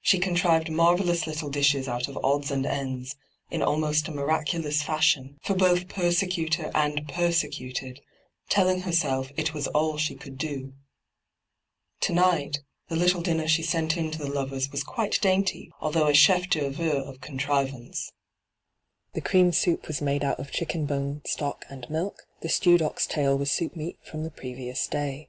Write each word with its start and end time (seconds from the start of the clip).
She 0.00 0.18
con 0.18 0.34
trived 0.34 0.70
marvellous 0.70 1.24
little 1.24 1.48
dishes 1.48 1.86
out 1.86 2.08
of 2.08 2.18
odds 2.24 2.50
and 2.50 2.66
ends, 2.66 3.14
in 3.48 3.62
almost 3.62 4.08
a 4.08 4.10
miraculous 4.10 4.82
fashion, 4.82 5.38
for 5.40 5.54
both 5.54 5.86
persecutor 5.86 6.72
and 6.74 7.06
persecuted, 7.08 8.00
telling 8.48 8.80
herself 8.80 9.30
it 9.36 9.54
was 9.54 9.68
all 9.68 9.98
she 9.98 10.16
could 10.16 10.36
do. 10.36 10.74
To 12.00 12.12
night, 12.12 12.58
the 12.88 12.96
little 12.96 13.22
dinner 13.22 13.46
she 13.46 13.62
sent 13.62 13.96
in 13.96 14.10
to 14.10 14.18
the 14.18 14.28
lovers 14.32 14.68
was 14.72 14.82
quite 14.82 15.20
dainty, 15.20 15.70
although 15.80 16.08
a 16.08 16.10
ohef 16.12 16.40
2—2 16.40 16.40
nyt,, 16.40 16.48
6^hyG00glc 16.50 16.50
20 16.50 16.66
ENTRAPPED 16.66 16.76
d'oeavre 16.76 17.08
of 17.08 17.20
contriTanoe. 17.20 18.10
The 19.12 19.22
oream 19.22 19.52
soap 19.54 19.86
was 19.86 20.00
Inade 20.00 20.24
out 20.24 20.40
of 20.40 20.50
ohiokea 20.50 20.88
bone 20.88 21.22
stock 21.24 21.66
and 21.70 21.88
milk; 21.88 22.26
the 22.40 22.48
stewod 22.48 22.82
oxtail 22.82 23.38
was 23.38 23.52
soapmeat 23.52 23.98
from 24.04 24.24
the 24.24 24.30
previons 24.30 24.90
day. 24.90 25.28